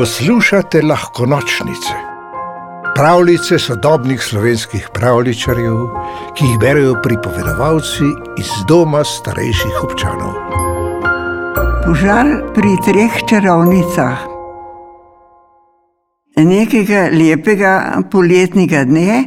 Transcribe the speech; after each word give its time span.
Poslušate 0.00 0.82
lahko 0.82 1.26
nočnice, 1.26 1.94
pravljice 2.96 3.58
sodobnih 3.58 4.22
slovenskih 4.22 4.88
pravličarjev, 4.94 5.74
ki 6.36 6.44
jih 6.44 6.58
berijo 6.60 6.94
pripovedovalci 7.02 8.06
iz 8.40 8.48
doma 8.68 9.02
starejših 9.04 9.82
občanov. 9.84 10.30
Požar 11.84 12.30
pri 12.54 12.72
treh 12.84 13.18
čarovnicah. 13.28 14.22
Nekega 16.36 17.02
lepega 17.12 17.74
poletnega 18.10 18.84
dne 18.88 19.18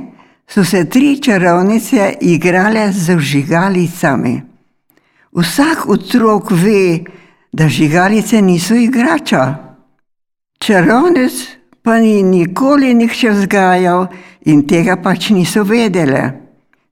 so 0.50 0.64
se 0.66 0.90
tri 0.90 1.20
čarovnice 1.22 2.16
igrale 2.22 2.88
z 2.92 3.20
žigalicami. 3.20 4.42
Vsak 5.38 5.86
otrok 5.86 6.52
ve, 6.52 7.04
da 7.52 7.70
žigalice 7.70 8.42
niso 8.42 8.74
igrača. 8.74 9.73
Čarovnic 10.64 11.34
pa 11.84 12.00
ni 12.00 12.24
nikoli 12.24 12.94
nihče 12.96 13.30
vzgajal 13.36 14.06
in 14.48 14.62
tega 14.64 14.96
pač 14.96 15.28
niso 15.36 15.64
vedele. 15.68 16.22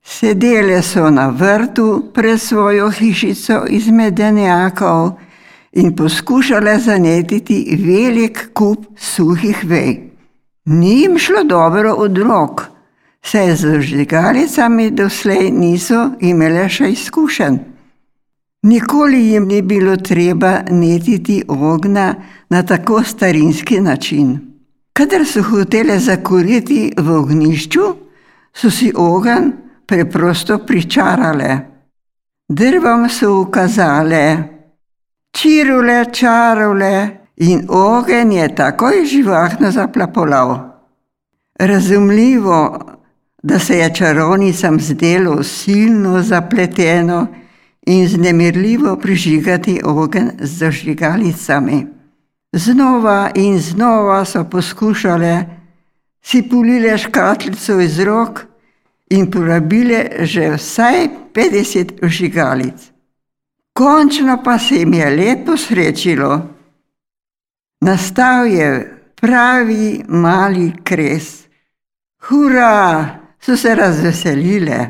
Sedele 0.04 0.82
so 0.84 1.08
na 1.10 1.30
vrtu 1.32 2.12
pred 2.14 2.42
svojo 2.42 2.90
hišico 2.92 3.62
iz 3.70 3.88
medenjakov 3.88 5.16
in 5.72 5.96
poskušale 5.96 6.80
zanetiti 6.80 7.78
velik 7.80 8.50
kup 8.54 8.92
suhih 9.00 9.64
vej. 9.64 10.12
Ni 10.66 11.02
jim 11.02 11.18
šlo 11.18 11.44
dobro 11.44 11.94
od 11.94 12.18
rok, 12.18 12.68
saj 13.24 13.56
z 13.56 13.80
žigalicami 13.82 14.92
doslej 14.92 15.52
niso 15.52 16.10
imele 16.20 16.68
še 16.70 16.92
izkušenj. 16.92 17.71
Nikoli 18.64 19.32
jim 19.32 19.48
ni 19.48 19.62
bilo 19.62 19.96
treba 19.98 20.62
netiti 20.70 21.44
ognja 21.48 22.16
na 22.50 22.64
tako 22.64 23.04
starinski 23.04 23.80
način. 23.82 24.40
Kadar 24.94 25.26
so 25.26 25.42
hotele 25.42 26.00
zakuriti 26.00 26.94
v 26.98 27.16
ognišču, 27.16 27.82
so 28.54 28.70
si 28.70 28.92
ogenj 28.96 29.52
preprosto 29.88 30.58
pričarale. 30.58 31.58
Drvom 32.50 33.10
so 33.10 33.40
ukazale, 33.42 34.44
čirule, 35.32 36.06
čarule 36.14 37.10
in 37.38 37.66
ogenj 37.70 38.34
je 38.34 38.56
takoj 38.56 39.06
živahno 39.06 39.72
zaplapolal. 39.72 40.58
Razumljivo, 41.60 42.80
da 43.44 43.60
se 43.60 43.78
je 43.78 43.96
čarovnicam 43.96 44.80
zdelo 44.80 45.44
silno 45.44 46.22
zapleteno 46.22 47.28
in 47.86 48.08
znemirljivo 48.08 48.96
prižigati 48.96 49.82
ogenj 49.84 50.30
z 50.40 50.58
zažigalicami. 50.58 51.88
Znova 52.54 53.32
in 53.36 53.60
znova 53.60 54.26
so 54.26 54.44
poskušale, 54.44 55.46
si 56.22 56.50
pulile 56.50 56.98
škatlico 56.98 57.80
iz 57.80 58.00
rok 58.00 58.46
in 59.10 59.32
porabile 59.32 60.10
že 60.20 60.52
vsaj 60.56 61.10
50 61.34 62.08
žigalic. 62.08 62.92
Končno 63.74 64.44
pa 64.44 64.60
se 64.60 64.76
jim 64.76 64.94
je 64.94 65.10
lepo 65.10 65.58
srečilo. 65.58 66.42
Nastal 67.82 68.48
je 68.48 68.98
pravi 69.22 70.04
mali 70.08 70.74
kres. 70.84 71.48
Hura, 72.28 73.06
so 73.40 73.58
se 73.58 73.76
razveselile. 73.76 74.90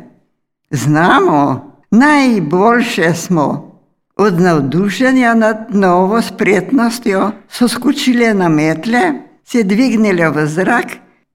Znamo, 0.71 1.70
Najboljše 1.91 3.13
smo. 3.13 3.71
Od 4.15 4.41
navdušenja 4.41 5.33
nad 5.33 5.67
novo 5.69 6.21
spretnostjo 6.21 7.31
so 7.49 7.67
skočile 7.67 8.33
na 8.33 8.49
metle, 8.49 9.13
se 9.43 9.63
dvignile 9.63 10.29
v 10.29 10.47
zrak 10.47 10.85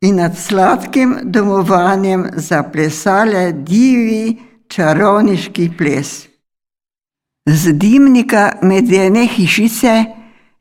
in 0.01 0.17
nad 0.17 0.39
sladkim 0.39 1.17
domovanjem 1.23 2.27
zaplesale 2.35 3.53
divi 3.53 4.39
čarovniški 4.69 5.71
ples. 5.79 6.29
Z 7.47 7.73
dimnika 7.73 8.53
medene 8.63 9.27
hišice 9.27 10.05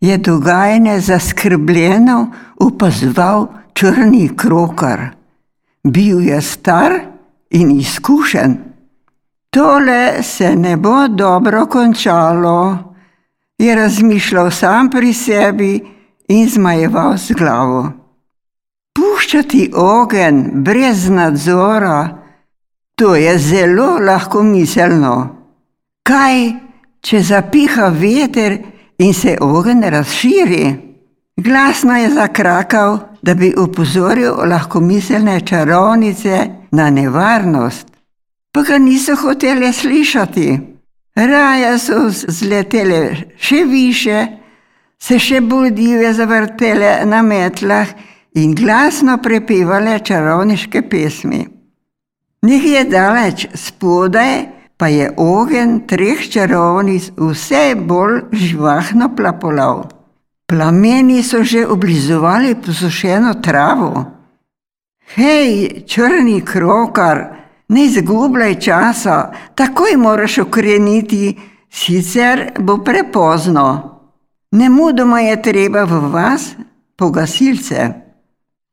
je 0.02 0.18
dogajanje 0.18 1.00
zaskrbljeno 1.00 2.32
opazoval 2.60 3.48
črni 3.74 4.30
krokar. 4.36 5.02
Bil 5.84 6.22
je 6.22 6.42
star 6.42 6.94
in 7.50 7.72
izkušen. 7.72 8.65
Tole 9.56 10.24
se 10.24 10.56
ne 10.56 10.78
bo 10.78 11.08
dobro 11.08 11.66
končalo, 11.66 12.78
je 13.58 13.76
razmišljal 13.76 14.52
sam 14.52 14.90
pri 14.90 15.14
sebi 15.14 15.84
in 16.28 16.50
zmajeval 16.50 17.18
z 17.18 17.32
glavo. 17.34 17.92
Puščati 18.96 19.72
ogen 19.76 20.52
brez 20.54 21.08
nadzora, 21.10 22.18
to 22.96 23.16
je 23.16 23.38
zelo 23.38 23.88
lahko 24.00 24.44
miselno. 24.44 25.16
Kaj, 26.04 26.52
če 27.02 27.24
zapiha 27.24 27.88
veter 27.88 28.60
in 28.98 29.14
se 29.14 29.38
ogen 29.42 29.84
razširi? 29.84 30.76
Glasno 31.38 31.96
je 31.98 32.10
zakrakal, 32.10 33.00
da 33.22 33.34
bi 33.34 33.56
upozoril 33.58 34.36
lahko 34.52 34.80
miselne 34.80 35.42
čarovnice 35.42 36.48
na 36.72 36.90
nevarnost 36.90 37.95
pa 38.56 38.62
ga 38.64 38.78
niso 38.78 39.16
hoteli 39.16 39.74
slišati. 39.74 40.60
Raje 41.16 41.80
so 41.80 41.98
zletele 42.10 43.00
še 43.36 43.66
više, 43.68 44.20
se 45.00 45.20
še 45.20 45.42
bolj 45.42 45.74
dive 45.76 46.14
zavrtele 46.16 46.94
na 47.06 47.20
metlah 47.22 47.92
in 48.40 48.56
glasno 48.56 49.18
prepevale 49.18 50.00
čarovniške 50.00 50.86
pesmi. 50.88 51.42
Njih 52.48 52.66
je 52.72 52.86
daleč 52.96 53.48
spodaj, 53.54 54.34
pa 54.78 54.88
je 54.88 55.12
ogen 55.18 55.82
treh 55.88 56.24
čarovnic 56.32 57.12
vse 57.18 57.68
bolj 57.76 58.22
živahno 58.32 59.12
plapolal. 59.16 59.88
Plameni 60.48 61.24
so 61.24 61.44
že 61.44 61.68
oblizovali 61.68 62.56
posušeno 62.56 63.34
travo. 63.44 64.06
Hej, 65.16 65.84
črni 65.88 66.40
krokar! 66.42 67.45
Ne 67.68 67.86
izgubljaj 67.86 68.60
časa, 68.60 69.32
takoj 69.56 69.98
moraš 69.98 70.38
ukreniti, 70.38 71.38
sicer 71.70 72.52
bo 72.60 72.78
prepozno. 72.78 74.00
Ne 74.52 74.70
mudoma 74.70 75.20
je 75.20 75.42
treba 75.42 75.84
v 75.84 76.00
vas, 76.12 76.52
pogasilce. 76.96 77.90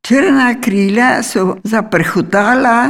Črna 0.06 0.54
krila 0.60 1.22
so 1.22 1.56
zaprhutala 1.64 2.88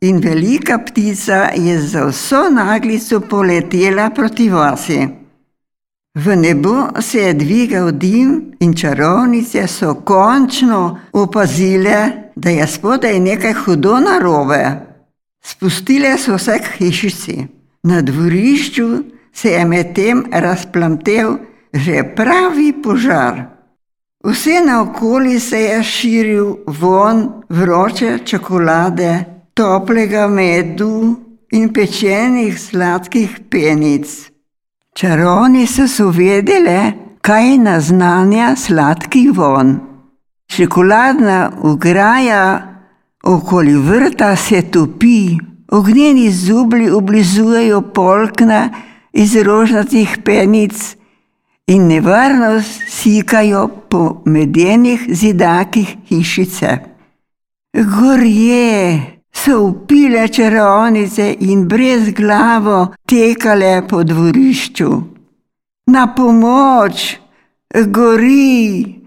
in 0.00 0.18
velika 0.18 0.78
ptica 0.78 1.48
je 1.54 1.80
za 1.80 2.04
vso 2.04 2.50
naglico 2.50 3.20
poletela 3.20 4.10
proti 4.10 4.50
vasi. 4.50 5.08
V 6.14 6.36
nebu 6.36 6.76
se 7.00 7.18
je 7.18 7.34
dvigal 7.34 7.90
dim 7.90 8.52
in 8.60 8.74
čarovnice 8.74 9.66
so 9.66 9.94
končno 9.94 10.98
opazile, 11.12 12.10
da 12.36 12.50
je 12.50 12.66
spodaj 12.66 13.20
nekaj 13.20 13.52
hudo 13.52 14.00
narobe. 14.00 14.95
Spustile 15.56 16.18
so 16.18 16.38
se 16.38 16.58
k 16.58 16.76
hišici. 16.78 17.46
Na 17.82 18.02
dvorišču 18.02 18.88
se 19.32 19.50
je 19.50 19.64
medtem 19.64 20.24
razplamtel 20.32 21.38
že 21.72 22.02
pravi 22.16 22.72
požar. 22.82 23.44
Vse 24.24 24.60
naokoli 24.66 25.40
se 25.40 25.60
je 25.60 25.82
širil 25.82 26.56
von 26.66 27.42
vroče 27.48 28.18
čokolade, 28.24 29.24
toplega 29.54 30.26
medu 30.28 31.16
in 31.52 31.72
pečenih 31.72 32.60
sladkih 32.60 33.40
penic. 33.50 34.30
Čarovni 34.94 35.66
so 35.66 36.08
vedele, 36.08 36.92
kaj 37.20 37.58
naznanja 37.58 38.56
sladki 38.56 39.28
von. 39.30 39.80
Čokoladna 40.48 41.50
ugraja 41.62 42.75
Okoli 43.22 43.74
vrta 43.74 44.36
se 44.36 44.62
topi, 44.62 45.38
ognjeni 45.68 46.30
zubli 46.30 46.90
oblizujejo 46.90 47.80
polkna 47.82 48.70
iz 49.12 49.36
rožnatih 49.36 50.18
penic 50.24 50.96
in 51.66 51.86
nevarnost 51.86 52.82
sikajo 52.88 53.68
po 53.88 54.22
medenih 54.24 55.06
zidakih 55.08 55.96
hišice. 56.08 56.78
Gorje 57.74 59.16
so 59.32 59.60
upile 59.62 60.28
čarovnice 60.28 61.36
in 61.40 61.68
brez 61.68 62.10
glavo 62.10 62.94
tekale 63.06 63.82
po 63.88 64.04
dvorišču. 64.04 65.02
Na 65.86 66.14
pomoč, 66.14 67.16
gori! 67.86 69.05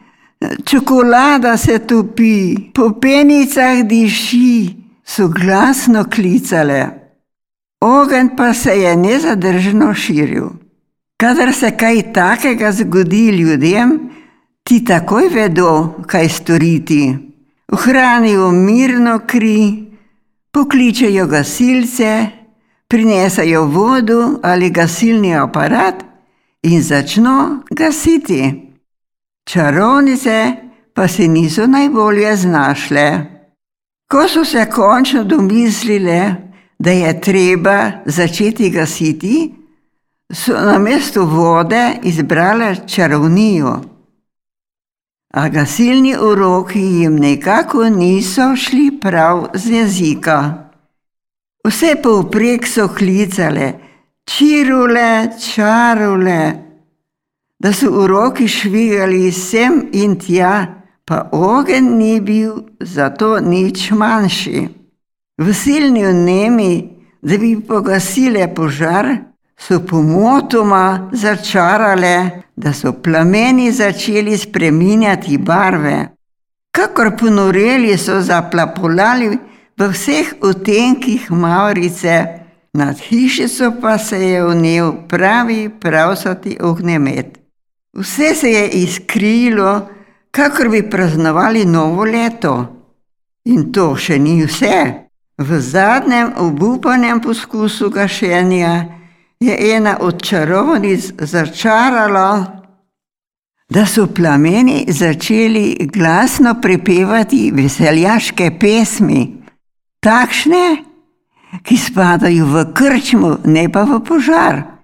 Čokolada 0.65 1.57
se 1.57 1.79
topi, 1.79 2.55
po 2.73 2.91
penicah 3.01 3.83
diši, 3.83 4.75
so 5.05 5.27
glasno 5.27 6.05
klicale. 6.05 6.85
Ogen 7.81 8.35
pa 8.37 8.53
se 8.53 8.71
je 8.79 8.95
nezadržno 8.95 9.93
širil. 9.93 10.49
Kadar 11.17 11.53
se 11.53 11.71
kaj 11.77 12.13
takega 12.13 12.71
zgodi 12.71 13.27
ljudem, 13.27 14.09
Ti 14.69 14.83
takoj 14.85 15.31
vedo, 15.33 15.95
kaj 16.07 16.27
storiti. 16.29 17.17
Ohranijo 17.73 18.51
mirno 18.51 19.19
kri, 19.27 19.85
pokličejo 20.51 21.25
gasilce, 21.27 22.27
prinesajo 22.87 23.63
vodo 23.65 24.39
ali 24.43 24.69
gasilni 24.69 25.33
aparat 25.35 26.03
in 26.61 26.83
začno 26.83 27.63
gasiti. 27.71 28.68
Čarovnice 29.49 30.55
pa 30.93 31.07
se 31.07 31.27
niso 31.27 31.67
najbolje 31.67 32.35
znašle. 32.35 33.25
Ko 34.11 34.27
so 34.27 34.45
se 34.45 34.65
končno 34.69 35.23
domislile, 35.23 36.35
da 36.79 36.91
je 36.91 37.21
treba 37.21 37.91
začeti 38.05 38.69
gasiti, 38.69 39.53
so 40.33 40.53
na 40.53 40.77
mesto 40.77 41.25
vode 41.25 41.97
izbrale 42.03 42.75
čarovnijo. 42.87 43.81
A 45.33 45.49
gasilni 45.49 46.15
uroki 46.17 46.79
jim 46.79 47.15
nekako 47.15 47.89
niso 47.89 48.55
šli 48.55 48.99
prav 49.01 49.47
z 49.53 49.71
jezika. 49.71 50.53
Vse 51.67 51.95
povprek 52.03 52.67
so 52.67 52.87
klicale, 52.87 53.73
čirule, 54.25 55.29
čarule, 55.53 56.68
da 57.59 57.73
so 57.73 57.91
uroki 57.91 58.47
švigali 58.47 59.31
sem 59.31 59.89
in 59.91 60.15
tja, 60.19 60.67
pa 61.05 61.29
ogen 61.31 61.97
ni 61.97 62.19
bil 62.21 62.63
zato 62.79 63.39
nič 63.39 63.91
manjši. 63.91 64.67
V 65.39 65.53
silni 65.53 66.05
vnemi, 66.05 66.73
da 67.21 67.37
bi 67.37 67.55
pogasile 67.67 68.47
požar, 68.55 69.07
so 69.59 69.79
pomotoma 69.79 71.09
začarale, 71.11 72.43
da 72.55 72.73
so 72.73 72.93
plameni 72.93 73.71
začeli 73.71 74.37
spreminjati 74.37 75.37
barve. 75.37 76.07
Kakor 76.71 77.15
ponoreli 77.19 77.97
so 77.97 78.21
zaplapolali 78.21 79.37
v 79.77 79.89
vseh 79.91 80.33
otenkih 80.41 81.31
Maurice, 81.31 82.25
nad 82.73 82.99
hišico 82.99 83.73
pa 83.81 83.97
se 83.97 84.19
je 84.19 84.43
vnel 84.43 84.93
pravi 85.07 85.69
pravsati 85.79 86.57
ognjemet. 86.61 87.38
Vse 87.93 88.35
se 88.35 88.51
je 88.51 88.69
izkrilo, 88.69 89.89
kakor 90.31 90.69
bi 90.69 90.89
praznovali 90.89 91.65
novo 91.65 92.03
leto. 92.03 92.53
In 93.45 93.71
to 93.71 93.95
še 93.95 94.19
ni 94.19 94.43
vse. 94.45 95.09
V 95.39 95.59
zadnjem 95.59 96.33
obupanem 96.37 97.21
poskusu 97.21 97.89
gašenja 97.89 98.85
je 99.39 99.55
ena 99.75 99.97
od 100.01 100.21
čarovnic 100.21 101.11
začarala, 101.19 102.59
da 103.69 103.85
so 103.85 104.07
plameni 104.07 104.85
začeli 104.87 105.89
glasno 105.93 106.55
prepevati 106.61 107.51
veseljaške 107.55 108.51
pesmi, 108.59 109.21
takšne, 109.99 110.65
ki 111.63 111.77
spadajo 111.77 112.45
v 112.45 112.65
krčmu, 112.73 113.37
ne 113.45 113.69
pa 113.69 113.85
v 113.85 114.01
požar. 114.03 114.78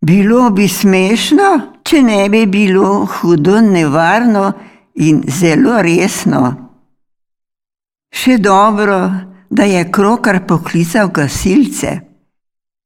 Bilo 0.00 0.50
bi 0.50 0.68
smešno, 0.68 1.48
če 1.82 2.02
ne 2.02 2.28
bi 2.28 2.46
bilo 2.46 3.06
hudo 3.06 3.60
nevarno 3.60 4.52
in 4.94 5.24
zelo 5.26 5.80
resno. 5.82 6.42
Še 8.14 8.38
dobro, 8.38 8.98
da 9.50 9.64
je 9.66 9.82
krokar 9.92 10.44
poklical 10.46 11.10
gasilce. 11.10 11.98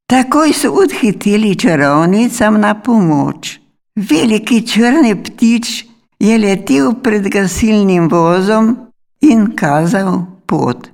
Takoj 0.08 0.52
so 0.56 0.72
odhiteli 0.80 1.54
čarovnicam 1.56 2.60
na 2.60 2.74
pomoč. 2.74 3.58
Veliki 3.96 4.62
črni 4.66 5.14
ptič 5.24 5.84
je 6.18 6.38
letel 6.38 6.94
pred 7.04 7.28
gasilnim 7.28 8.08
vozom 8.08 8.72
in 9.20 9.50
kazal 9.56 10.24
pot. 10.46 10.88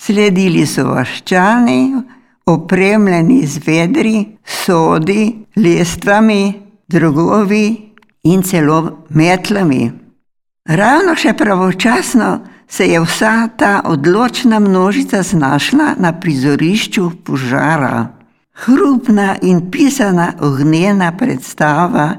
Sledili 0.00 0.66
so 0.66 0.90
vaščani, 0.90 1.80
opremljeni 2.46 3.46
z 3.46 3.60
vedri, 3.66 4.26
sodi, 4.44 5.46
lestvami, 5.56 6.62
drogovi 6.88 7.92
in 8.22 8.42
celo 8.42 9.04
metlami. 9.08 9.90
Ravno 10.64 11.14
še 11.18 11.32
pravočasno 11.34 12.40
se 12.68 12.86
je 12.86 13.00
vsa 13.00 13.48
ta 13.56 13.80
odločna 13.84 14.60
množica 14.60 15.22
znašla 15.22 15.94
na 15.98 16.12
prizorišču 16.20 17.10
požara. 17.24 18.08
Hrupna 18.52 19.36
in 19.42 19.70
pisana 19.70 20.32
ognjena 20.40 21.12
predstava, 21.16 22.14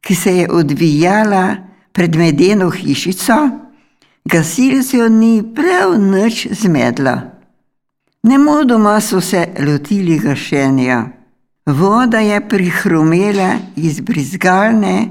ki 0.00 0.14
se 0.14 0.36
je 0.36 0.50
odvijala 0.50 1.56
pred 1.92 2.16
medeno 2.16 2.70
hišico, 2.70 3.36
gasilcev 4.24 5.10
ni 5.12 5.42
prav 5.54 5.96
nič 6.00 6.46
zmedla. 6.50 7.35
Nemudoma 8.26 9.00
so 9.00 9.20
se 9.20 9.48
lotili 9.66 10.18
gašenja. 10.18 11.04
Voda 11.66 12.18
je 12.18 12.48
prihrumela 12.48 13.54
iz 13.76 14.00
brizgalne 14.00 15.08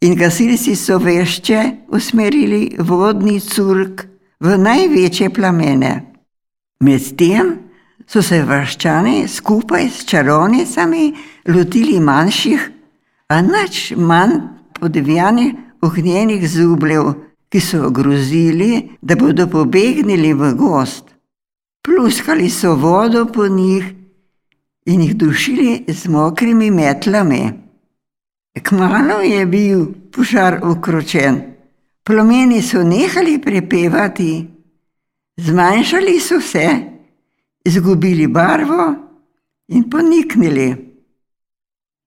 in 0.00 0.16
gasilci 0.16 0.74
so 0.76 0.98
vešče 0.98 1.62
usmerili 1.88 2.76
vodni 2.78 3.38
curk 3.40 4.06
v 4.40 4.58
največje 4.58 5.30
plamene. 5.30 5.92
Medtem 6.80 7.54
so 8.06 8.22
se 8.22 8.42
vrščani 8.42 9.28
skupaj 9.28 9.88
s 9.88 10.04
čarovnicami 10.10 11.14
lotili 11.48 12.00
manjših, 12.00 12.70
a 13.28 13.42
nič 13.42 13.92
manj 13.96 14.40
podivjanih 14.80 15.54
ognjenih 15.82 16.50
zubljev, 16.50 17.14
ki 17.48 17.60
so 17.60 17.90
grozili, 17.90 18.98
da 19.02 19.14
bodo 19.14 19.46
pobegnili 19.46 20.34
v 20.34 20.54
gost. 20.58 21.15
Pluskali 21.86 22.50
so 22.50 22.74
vodo 22.74 23.26
po 23.26 23.46
njih 23.48 23.84
in 24.86 25.00
jih 25.00 25.16
dušili 25.16 25.84
z 25.88 26.08
mokrimi 26.08 26.70
metlami. 26.70 27.52
Kmalo 28.62 29.20
je 29.20 29.46
bil 29.46 29.86
požar 30.12 30.60
ukročen, 30.66 31.40
plomeni 32.02 32.62
so 32.62 32.82
nehali 32.82 33.38
prepevati, 33.38 34.46
zmanjšali 35.36 36.20
so 36.20 36.40
se, 36.40 36.66
izgubili 37.64 38.26
barvo 38.26 38.94
in 39.68 39.90
poniknili. 39.90 40.74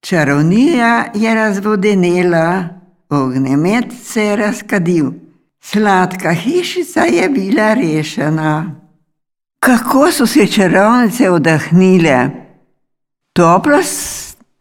Čarovnija 0.02 1.12
je 1.16 1.36
razvodenela, 1.36 2.70
ognjemet 3.10 3.86
se 4.04 4.24
je 4.24 4.36
razkadil. 4.36 5.12
Sladka 5.62 6.34
hišica 6.34 7.02
je 7.02 7.30
bila 7.30 7.74
rešena. 7.74 8.76
Kako 9.60 10.12
so 10.12 10.26
se 10.28 10.48
čarovnice 10.48 11.30
oddahnile, 11.30 12.30
toplo 13.34 13.80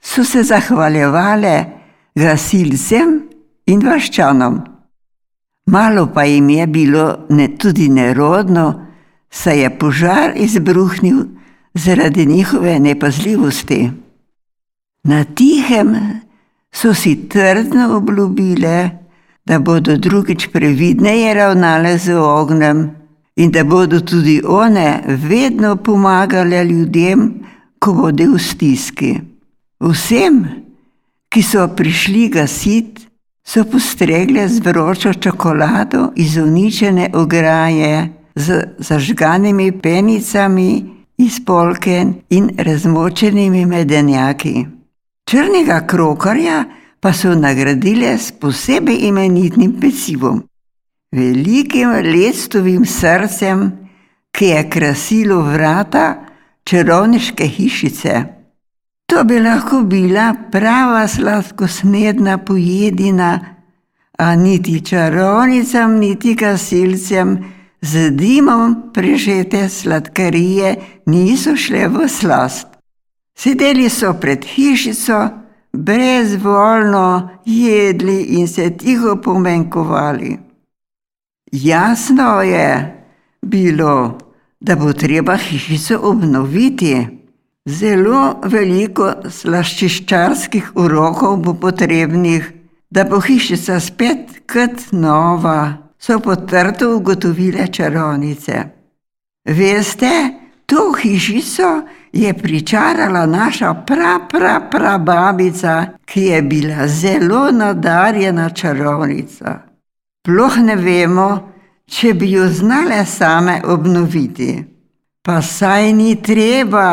so 0.01 0.25
se 0.25 0.43
zahvaljevale 0.43 1.65
gasilcem 2.15 3.29
in 3.67 3.87
vaščanom. 3.87 4.59
Malo 5.67 6.07
pa 6.15 6.25
jim 6.25 6.51
je 6.51 6.67
bilo 6.67 7.27
ne 7.29 7.49
tudi 7.59 7.89
nerodno, 7.89 8.87
saj 9.31 9.63
je 9.63 9.79
požar 9.79 10.33
izbruhnil 10.37 11.25
zaradi 11.75 12.27
njihove 12.27 12.79
nepazljivosti. 12.81 13.91
Na 15.05 15.25
tihem 15.25 15.97
so 16.73 16.95
si 16.95 17.29
trdno 17.29 17.97
obljubile, 17.97 18.91
da 19.47 19.59
bodo 19.59 19.97
drugič 19.97 20.49
previdneje 20.53 21.35
ravnale 21.35 21.99
z 21.99 22.17
ognjem 22.17 22.98
in 23.39 23.51
da 23.51 23.65
bodo 23.65 24.01
tudi 24.01 24.41
one 24.45 25.03
vedno 25.07 25.77
pomagale 25.77 26.65
ljudem, 26.65 27.35
ko 27.79 27.93
bodo 27.95 28.33
v 28.35 28.39
stiski. 28.39 29.13
Vsem, 29.81 30.43
ki 31.31 31.43
so 31.43 31.69
prišli 31.77 32.29
gasiti, 32.29 33.07
so 33.47 33.65
postregle 33.65 34.49
z 34.49 34.61
vročo 34.61 35.15
čokolado 35.15 36.13
iz 36.17 36.37
uničene 36.37 37.11
ograje, 37.15 38.09
z 38.35 38.65
zažganimi 38.79 39.73
penicami 39.73 40.85
iz 41.19 41.39
polken 41.47 42.15
in 42.31 42.51
razmočenimi 42.59 43.67
medenjaki. 43.67 44.67
Črnega 45.31 45.87
krokarja 45.87 46.65
pa 47.01 47.13
so 47.13 47.35
nagradile 47.35 48.19
s 48.19 48.33
posebej 48.33 48.99
imenitnim 49.09 49.79
pecivom, 49.81 50.43
velikim 51.13 51.91
lectovim 51.91 52.87
srcem, 52.87 53.73
ki 54.33 54.45
je 54.45 54.71
krasilo 54.71 55.43
vrata 55.43 56.15
čarovniške 56.65 57.47
hišice. 57.47 58.25
To 59.07 59.25
bi 59.25 59.41
lahko 59.41 59.83
bila 59.83 60.35
prava 60.53 61.09
sladkosnedna 61.09 62.39
pojedina, 62.39 63.41
a 64.19 64.35
niti 64.35 64.81
čarovnicam, 64.85 65.97
niti 65.99 66.35
gasilcem 66.35 67.39
z 67.81 68.11
dimom 68.11 68.91
prežete 68.95 69.69
sladkarije 69.69 70.75
niso 71.07 71.57
šle 71.57 71.89
v 71.89 72.09
slast. 72.09 72.67
Sedeli 73.39 73.89
so 73.89 74.13
pred 74.21 74.45
hišico, 74.45 75.29
brezvoljno 75.73 77.29
jedli 77.45 78.23
in 78.23 78.49
se 78.49 78.71
tiho 78.77 79.17
pomenkovali. 79.17 80.48
Jasno 81.53 82.43
je 82.43 82.97
bilo, 83.43 84.19
da 84.61 84.77
bo 84.77 84.93
treba 84.93 85.37
hišico 85.37 85.99
obnoviti. 86.03 87.07
Zelo 87.69 88.41
veliko 88.45 89.13
slaščiščarskih 89.29 90.71
urokov 90.75 91.37
bo 91.45 91.55
potrebnih, 91.55 92.53
da 92.91 93.05
bo 93.05 93.21
hišica 93.21 93.81
spet 93.81 94.41
kot 94.53 94.93
nova, 94.93 95.77
so 95.99 96.19
potrto 96.21 96.95
ugotovile 96.97 97.67
čarovnice. 97.73 98.63
Veste, 99.45 100.13
to 100.67 100.93
hišico 101.03 101.83
je 102.13 102.35
pričarala 102.35 103.27
naša 103.27 103.75
pra, 103.75 104.19
pra, 104.31 104.61
pra 104.71 104.99
babica, 104.99 105.87
ki 106.05 106.23
je 106.23 106.43
bila 106.43 106.89
zelo 106.89 107.51
nadarjena 107.53 108.51
čarovnica. 108.51 109.68
Ploh 110.29 110.59
ne 110.61 110.75
vemo, 110.77 111.29
če 111.89 112.11
bi 112.13 112.27
jo 112.35 112.51
znale 112.53 112.99
same 113.09 113.63
obnoviti. 113.65 114.51
Pa 115.25 115.39
saj 115.41 115.93
ni 115.97 116.19
treba, 116.21 116.89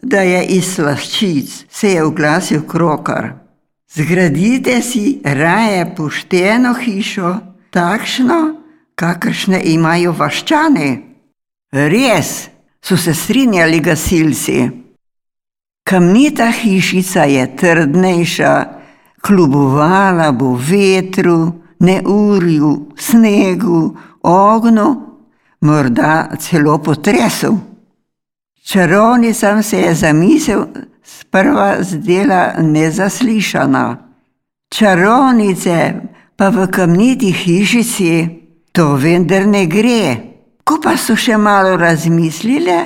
da 0.00 0.22
je 0.24 0.38
iz 0.56 0.70
slaščic, 0.72 1.50
se 1.68 1.90
je 1.92 2.04
oglasil 2.06 2.62
krokar. 2.64 3.28
Zgradite 3.92 4.78
si 4.80 5.20
raje 5.20 5.84
pošteno 5.98 6.72
hišo, 6.80 7.34
takšno, 7.76 8.40
kakršne 8.96 9.60
imajo 9.74 10.16
vaščani. 10.16 10.88
Res, 11.92 12.32
so 12.80 12.96
se 12.96 13.12
strinjali 13.12 13.84
gasilci. 13.84 14.58
Kamnita 15.84 16.48
hišica 16.56 17.28
je 17.28 17.46
trdnejša, 17.52 18.58
klubovala 19.20 20.32
bo 20.32 20.56
vetru, 20.56 21.67
neurju, 21.78 22.86
snegu, 22.96 23.96
ognju, 24.22 24.96
morda 25.60 26.28
celo 26.38 26.78
potresu. 26.78 27.58
Čarovnicam 28.62 29.62
se 29.62 29.80
je 29.80 29.94
zamisel 29.94 30.64
sprva 31.02 31.76
zdela 31.80 32.52
nezaslišana. 32.58 33.96
Čarovnice 34.68 35.94
pa 36.36 36.48
v 36.48 36.66
kamniti 36.70 37.32
hišici 37.32 38.28
to 38.72 38.94
vendar 38.94 39.46
ne 39.46 39.66
gre. 39.66 40.16
Ko 40.64 40.76
pa 40.84 40.96
so 41.00 41.16
še 41.16 41.38
malo 41.40 41.76
razmislile, 41.80 42.78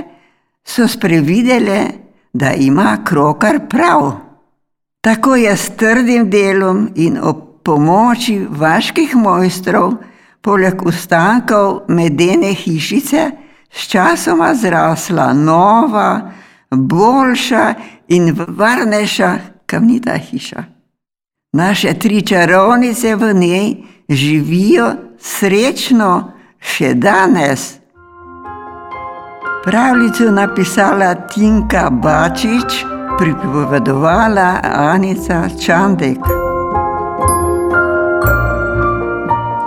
so 0.64 0.87
sprevidele, 0.88 1.80
da 2.32 2.54
ima 2.54 3.02
krokar 3.04 3.66
prav. 3.68 4.12
Tako 5.02 5.37
je 5.37 5.56
s 5.56 5.75
trdim 5.76 6.30
delom 6.30 6.88
in 6.94 7.18
ob 7.18 7.51
pomoči 7.64 8.47
vaških 8.50 9.16
mojstrov, 9.16 9.92
poleg 10.40 10.87
ostankov 10.87 11.83
medene 11.88 12.54
hišice, 12.54 13.31
sčasoma 13.71 14.54
zrasla 14.54 15.33
nova, 15.33 16.31
boljša 16.71 17.75
in 18.09 18.37
varnejša 18.49 19.38
kamnita 19.66 20.16
hiša. 20.16 20.64
Naše 21.52 21.95
tri 21.99 22.23
čarovnice 22.23 23.16
v 23.16 23.35
njej 23.35 23.76
živijo 24.09 24.92
srečno 25.21 26.33
še 26.61 26.95
danes. 26.95 27.78
Pravljico 29.64 30.31
napisala 30.31 31.14
Tinka 31.14 31.90
Bačič, 31.90 32.85
pripovedovala 33.19 34.61
Anica 34.62 35.49
Čandek. 35.64 36.51